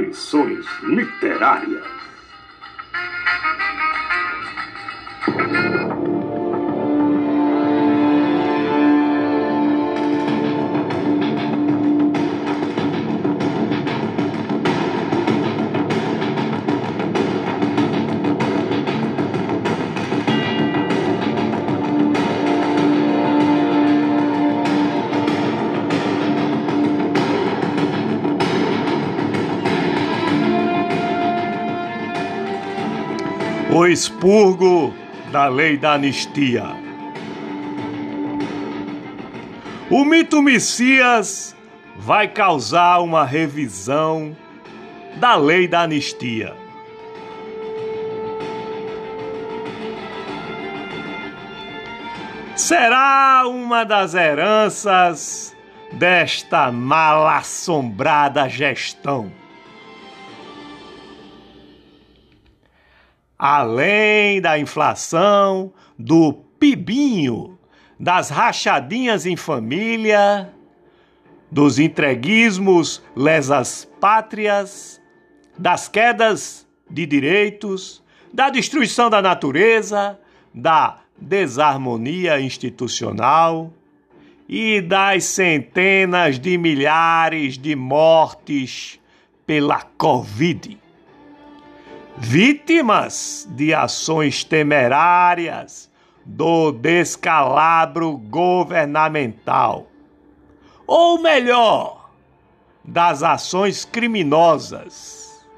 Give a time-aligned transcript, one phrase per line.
[0.00, 1.84] Saudações literárias.
[33.72, 34.92] O expurgo
[35.30, 36.64] da lei da anistia.
[39.88, 41.54] O mito Messias
[41.96, 44.36] vai causar uma revisão
[45.20, 46.52] da lei da anistia.
[52.56, 55.56] Será uma das heranças
[55.92, 59.39] desta mal assombrada gestão.
[63.40, 67.58] Além da inflação, do pibinho,
[67.98, 70.52] das rachadinhas em família,
[71.50, 75.00] dos entreguismos lesas pátrias,
[75.56, 80.20] das quedas de direitos, da destruição da natureza,
[80.52, 83.72] da desarmonia institucional
[84.46, 89.00] e das centenas de milhares de mortes
[89.46, 90.78] pela Covid
[92.20, 95.90] vítimas de ações temerárias
[96.24, 99.86] do descalabro governamental.
[100.86, 102.10] Ou melhor,
[102.84, 105.48] das ações criminosas.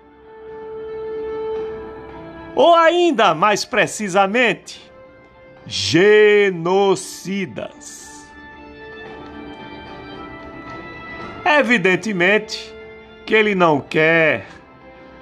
[2.54, 4.88] Ou ainda mais precisamente,
[5.66, 6.70] genocidas.
[11.44, 12.72] Evidentemente
[13.26, 14.46] que ele não quer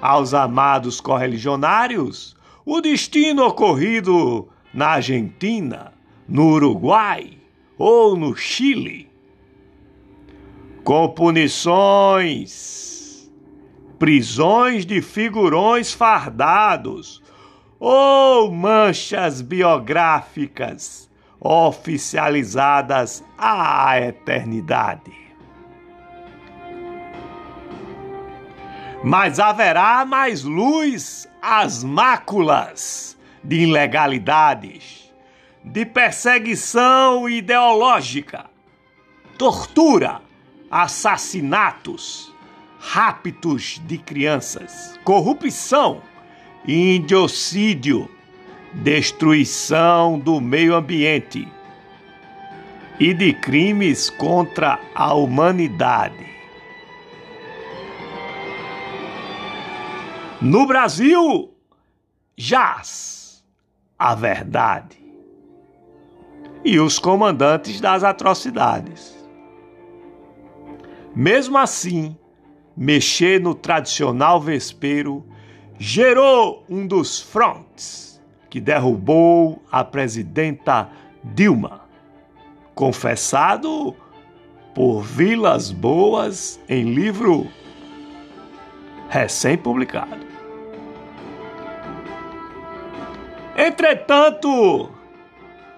[0.01, 2.35] aos amados correligionários
[2.65, 5.93] o destino ocorrido na Argentina,
[6.27, 7.37] no Uruguai
[7.77, 9.09] ou no Chile.
[10.83, 12.61] Com punições,
[13.99, 17.21] prisões de figurões fardados
[17.79, 25.20] ou manchas biográficas oficializadas à eternidade.
[29.03, 35.11] Mas haverá mais luz às máculas de ilegalidades,
[35.63, 38.45] de perseguição ideológica,
[39.37, 40.21] tortura,
[40.69, 42.31] assassinatos,
[42.79, 46.01] raptos de crianças, corrupção,
[46.67, 48.09] indiocídio,
[48.73, 51.47] destruição do meio ambiente
[52.99, 56.30] e de crimes contra a humanidade.
[60.41, 61.53] No Brasil,
[62.35, 63.45] jaz
[63.99, 64.97] a verdade
[66.65, 69.15] e os comandantes das atrocidades.
[71.15, 72.17] Mesmo assim,
[72.75, 75.23] mexer no tradicional vespeiro
[75.77, 78.19] gerou um dos frontes
[78.49, 80.89] que derrubou a presidenta
[81.23, 81.81] Dilma,
[82.73, 83.95] confessado
[84.73, 87.47] por Vilas Boas em livro
[89.07, 90.30] recém-publicado.
[93.63, 94.89] Entretanto,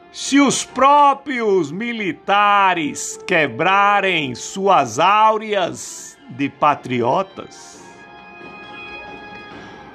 [0.09, 7.83] se os próprios militares quebrarem suas áureas de patriotas,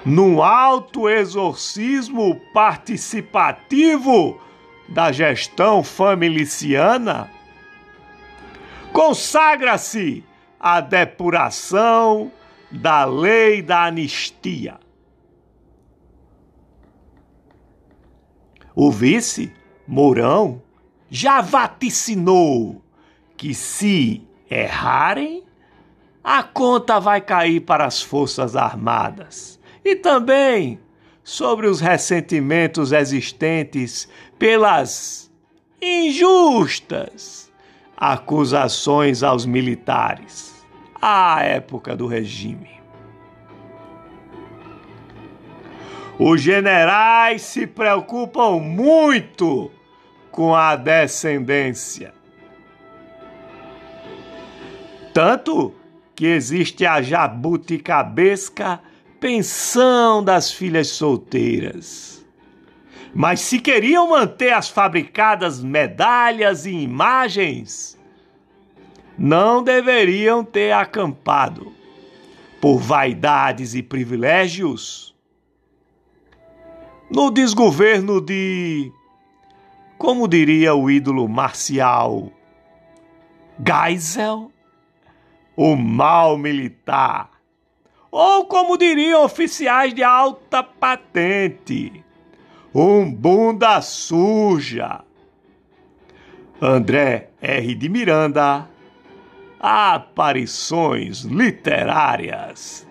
[0.05, 4.39] num alto exorcismo participativo
[4.87, 7.31] da gestão familiciana,
[8.93, 10.23] consagra-se
[10.61, 12.31] a depuração
[12.71, 14.79] da lei da anistia.
[18.81, 19.53] O vice,
[19.89, 20.63] Mourão,
[21.11, 22.81] já vaticinou
[23.37, 25.43] que se errarem,
[26.23, 29.59] a conta vai cair para as Forças Armadas.
[29.85, 30.79] E também
[31.25, 34.09] sobre os ressentimentos existentes
[34.39, 35.29] pelas
[35.83, 37.51] injustas
[37.97, 40.55] acusações aos militares
[41.03, 42.78] à época do regime.
[46.19, 49.71] Os generais se preocupam muito
[50.33, 52.13] com a descendência.
[55.15, 55.75] Tanto
[56.15, 58.81] que existe a jabuticabesca
[59.21, 62.27] pensão das filhas solteiras.
[63.15, 67.99] Mas se queriam manter as fabricadas medalhas e imagens,
[69.17, 71.73] não deveriam ter acampado.
[72.61, 75.18] por vaidades e privilégios?
[77.11, 78.93] No desgoverno de,
[79.97, 82.31] como diria o ídolo marcial,
[83.65, 84.53] Geisel,
[85.57, 87.31] o mal militar,
[88.11, 92.05] ou como diriam oficiais de alta patente,
[92.75, 95.01] um bunda suja.
[96.61, 97.75] André R.
[97.75, 98.69] de Miranda,
[99.59, 102.87] Aparições Literárias.